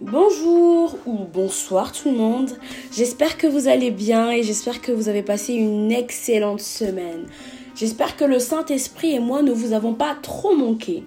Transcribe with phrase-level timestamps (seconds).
[0.00, 2.52] Bonjour ou bonsoir tout le monde.
[2.90, 7.26] J'espère que vous allez bien et j'espère que vous avez passé une excellente semaine.
[7.74, 11.02] J'espère que le Saint-Esprit et moi ne vous avons pas trop manqué.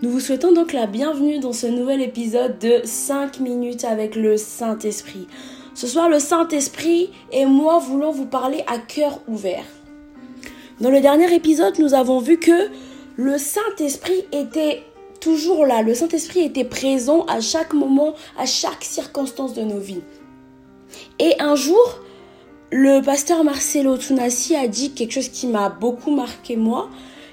[0.00, 4.38] Nous vous souhaitons donc la bienvenue dans ce nouvel épisode de 5 minutes avec le
[4.38, 5.26] Saint-Esprit.
[5.74, 9.66] Ce soir, le Saint-Esprit et moi voulons vous parler à cœur ouvert.
[10.80, 12.70] Dans le dernier épisode, nous avons vu que
[13.16, 14.84] le Saint-Esprit était
[15.22, 15.82] toujours là.
[15.82, 20.02] Le Saint-Esprit était présent à chaque moment, à chaque circonstance de nos vies.
[21.18, 22.00] Et un jour,
[22.70, 26.90] le pasteur Marcelo Tunassi a dit quelque chose qui m'a beaucoup marqué moi.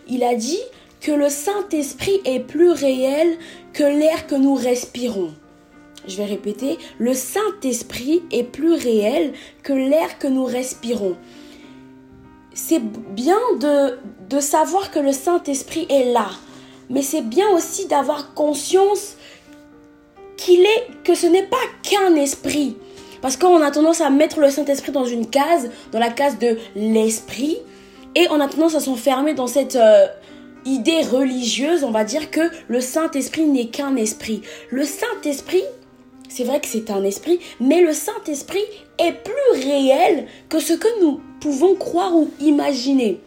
[0.07, 0.59] Il a dit
[1.01, 3.37] que le Saint-Esprit est plus réel
[3.73, 5.33] que l'air que nous respirons.
[6.07, 9.33] Je vais répéter, le Saint-Esprit est plus réel
[9.63, 11.17] que l'air que nous respirons.
[12.53, 13.97] C'est bien de,
[14.29, 16.29] de savoir que le Saint-Esprit est là,
[16.89, 19.15] mais c'est bien aussi d'avoir conscience
[20.37, 22.77] qu'il est, que ce n'est pas qu'un esprit.
[23.21, 26.57] Parce qu'on a tendance à mettre le Saint-Esprit dans une case, dans la case de
[26.75, 27.57] l'esprit,
[28.15, 30.07] et on a tendance à s'enfermer dans cette euh,
[30.65, 34.41] idée religieuse, on va dire que le Saint-Esprit n'est qu'un esprit.
[34.69, 35.63] Le Saint-Esprit,
[36.29, 38.63] c'est vrai que c'est un esprit, mais le Saint-Esprit
[38.97, 43.19] est plus réel que ce que nous pouvons croire ou imaginer.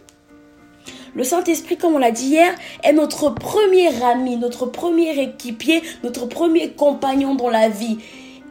[1.15, 6.27] Le Saint-Esprit, comme on l'a dit hier, est notre premier ami, notre premier équipier, notre
[6.27, 7.99] premier compagnon dans la vie.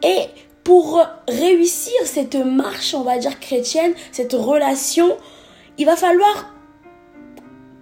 [0.02, 0.26] Et
[0.64, 5.16] pour réussir cette marche, on va dire chrétienne, cette relation,
[5.78, 6.52] il va falloir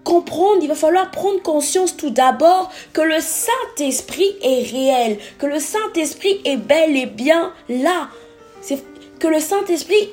[0.04, 5.58] comprendre, il va falloir prendre conscience tout d'abord que le Saint-Esprit est réel, que le
[5.58, 8.08] Saint-Esprit est bel et bien là.
[8.62, 8.82] C'est
[9.18, 10.10] que le Saint-Esprit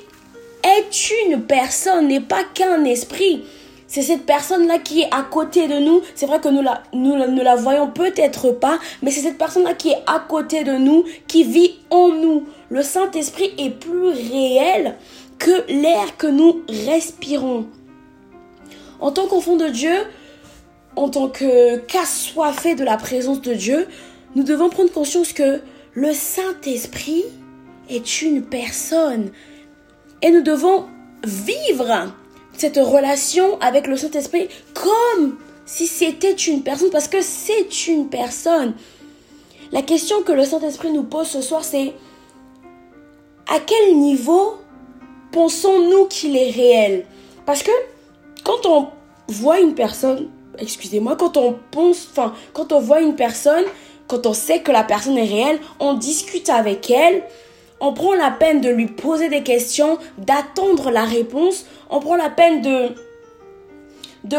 [0.62, 3.44] est une personne, n'est pas qu'un esprit.
[3.88, 6.02] C'est cette personne-là qui est à côté de nous.
[6.14, 9.88] C'est vrai que nous, la, ne la voyons peut-être pas, mais c'est cette personne-là qui
[9.88, 12.46] est à côté de nous, qui vit en nous.
[12.68, 14.96] Le Saint-Esprit est plus réel
[15.38, 17.66] que l'air que nous respirons.
[19.00, 19.94] En tant qu'enfant de Dieu,
[20.94, 23.86] en tant que qu'assoiffé de la présence de Dieu,
[24.34, 25.60] nous devons prendre conscience que
[25.94, 27.24] le Saint-Esprit
[27.88, 29.30] est une personne.
[30.20, 30.84] Et nous devons
[31.24, 32.12] vivre
[32.58, 38.74] cette relation avec le Saint-Esprit comme si c'était une personne, parce que c'est une personne.
[39.70, 41.92] La question que le Saint-Esprit nous pose ce soir, c'est
[43.48, 44.56] à quel niveau
[45.30, 47.04] pensons-nous qu'il est réel?
[47.44, 47.70] Parce que
[48.44, 48.88] quand on
[49.28, 53.64] voit une personne, excusez-moi, quand on pense, enfin, quand on voit une personne,
[54.06, 57.22] quand on sait que la personne est réelle, on discute avec elle,
[57.80, 62.30] on prend la peine de lui poser des questions, d'attendre la réponse, on prend la
[62.30, 62.88] peine de,
[64.24, 64.38] de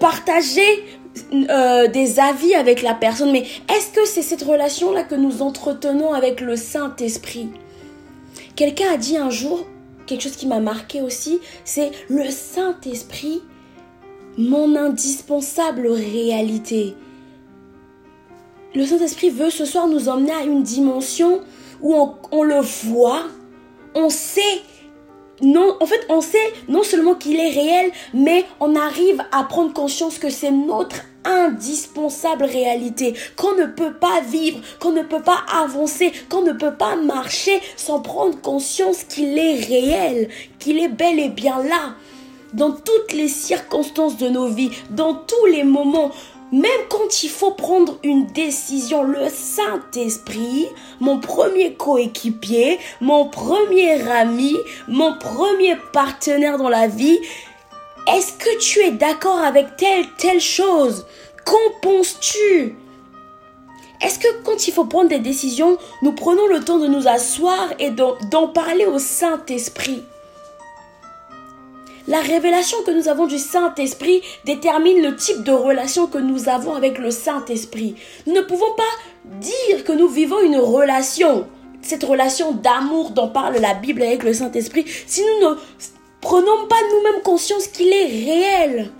[0.00, 0.84] partager
[1.32, 3.32] euh, des avis avec la personne.
[3.32, 7.48] Mais est-ce que c'est cette relation-là que nous entretenons avec le Saint-Esprit?
[8.54, 9.66] Quelqu'un a dit un jour,
[10.06, 13.42] quelque chose qui m'a marqué aussi, c'est le Saint-Esprit,
[14.36, 16.94] mon indispensable réalité.
[18.74, 21.40] Le Saint-Esprit veut ce soir nous emmener à une dimension
[21.80, 21.94] où
[22.32, 23.24] on, le voit,
[23.94, 24.62] on sait
[25.40, 29.72] non, en fait, on sait non seulement qu'il est réel, mais on arrive à prendre
[29.72, 35.38] conscience que c'est notre indispensable réalité, qu'on ne peut pas vivre, qu'on ne peut pas
[35.62, 40.28] avancer, qu'on ne peut pas marcher sans prendre conscience qu'il est réel,
[40.58, 41.94] qu'il est bel et bien là,
[42.54, 46.10] dans toutes les circonstances de nos vies, dans tous les moments.
[46.50, 50.66] Même quand il faut prendre une décision, le Saint-Esprit,
[50.98, 54.56] mon premier coéquipier, mon premier ami,
[54.88, 57.18] mon premier partenaire dans la vie,
[58.06, 61.04] est-ce que tu es d'accord avec telle, telle chose?
[61.44, 62.76] Qu'en penses-tu?
[64.00, 67.74] Est-ce que quand il faut prendre des décisions, nous prenons le temps de nous asseoir
[67.78, 70.02] et d'en parler au Saint-Esprit?
[72.08, 76.74] La révélation que nous avons du Saint-Esprit détermine le type de relation que nous avons
[76.74, 77.96] avec le Saint-Esprit.
[78.26, 81.46] Nous ne pouvons pas dire que nous vivons une relation,
[81.82, 85.54] cette relation d'amour dont parle la Bible avec le Saint-Esprit, si nous ne
[86.22, 88.90] prenons pas nous-mêmes conscience qu'il est réel.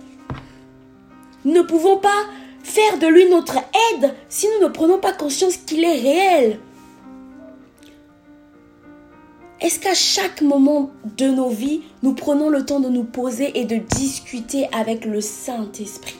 [1.45, 2.25] Nous ne pouvons pas
[2.63, 6.59] faire de lui notre aide si nous ne prenons pas conscience qu'il est réel.
[9.61, 13.65] Est-ce qu'à chaque moment de nos vies, nous prenons le temps de nous poser et
[13.65, 16.15] de discuter avec le Saint-Esprit?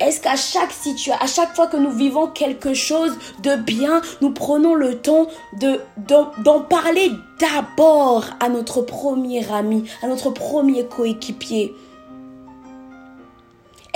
[0.00, 3.12] Est-ce qu'à chaque situation, à chaque fois que nous vivons quelque chose
[3.42, 5.26] de bien, nous prenons le temps
[5.60, 7.10] de, d'en parler
[7.40, 11.74] d'abord à notre premier ami, à notre premier coéquipier?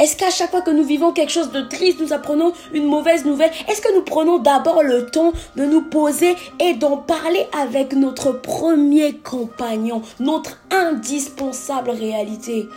[0.02, 3.24] Est-ce qu'à chaque fois que nous vivons quelque chose de triste, nous apprenons une mauvaise
[3.24, 3.52] nouvelle?
[3.68, 8.32] Est-ce que nous prenons d'abord le temps de nous poser et d'en parler avec notre
[8.32, 12.68] premier compagnon, notre indispensable réalité?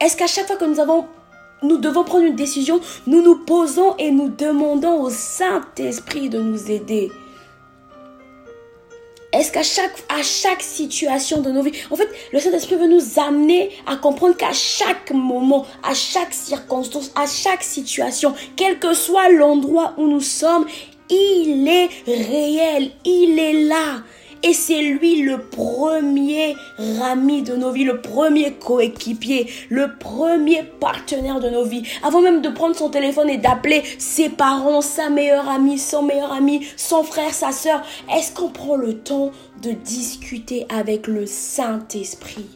[0.00, 4.28] Est-ce qu'à chaque fois que nous devons prendre une décision, nous nous posons et nous
[4.28, 7.12] demandons au Saint-Esprit de nous aider?
[9.36, 13.20] Est-ce qu'à chaque, à chaque situation de nos vies, en fait, le Saint-Esprit veut nous
[13.20, 19.28] amener à comprendre qu'à chaque moment, à chaque circonstance, à chaque situation, quel que soit
[19.28, 20.64] l'endroit où nous sommes,
[21.10, 24.02] il est réel, il est là.
[24.42, 26.56] Et c'est lui le premier
[27.02, 31.82] ami de nos vies, le premier coéquipier, le premier partenaire de nos vies.
[32.02, 36.32] Avant même de prendre son téléphone et d'appeler ses parents, sa meilleure amie, son meilleur
[36.32, 37.82] ami, son frère, sa soeur,
[38.14, 39.30] est-ce qu'on prend le temps
[39.62, 42.46] de discuter avec le Saint-Esprit?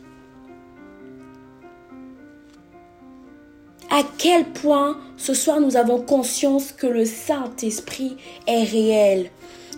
[3.92, 8.16] À quel point ce soir nous avons conscience que le Saint-Esprit
[8.46, 9.30] est réel?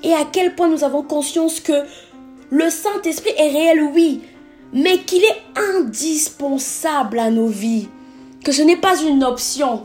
[0.02, 1.84] Et à quel point nous avons conscience que
[2.50, 4.22] le Saint-Esprit est réel, oui,
[4.72, 5.43] mais qu'il est
[5.76, 7.88] indispensable à nos vies,
[8.44, 9.84] que ce n'est pas une option.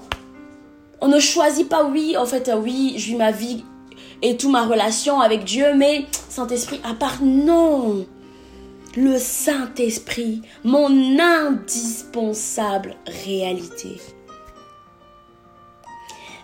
[0.99, 3.63] On ne choisit pas, oui, en fait, oui, je vis ma vie
[4.21, 8.05] et toute ma relation avec Dieu, mais Saint-Esprit à part, non.
[8.95, 14.01] Le Saint-Esprit, mon indispensable réalité.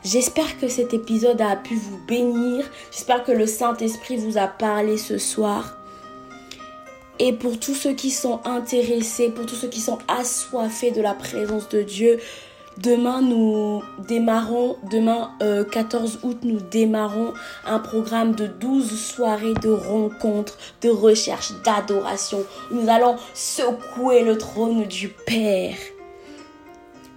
[0.03, 2.69] J'espère que cet épisode a pu vous bénir.
[2.91, 5.77] J'espère que le Saint-Esprit vous a parlé ce soir.
[7.19, 11.13] Et pour tous ceux qui sont intéressés, pour tous ceux qui sont assoiffés de la
[11.13, 12.19] présence de Dieu,
[12.77, 15.31] demain nous démarrons, demain
[15.71, 17.33] 14 euh, août, nous démarrons
[17.65, 22.43] un programme de 12 soirées de rencontres, de recherche, d'adoration.
[22.71, 25.77] Nous allons secouer le trône du Père.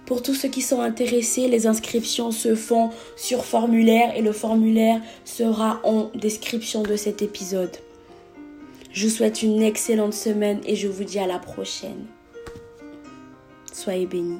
[0.07, 5.01] Pour tous ceux qui sont intéressés, les inscriptions se font sur formulaire et le formulaire
[5.25, 7.75] sera en description de cet épisode.
[8.93, 12.05] Je vous souhaite une excellente semaine et je vous dis à la prochaine.
[13.73, 14.39] Soyez bénis.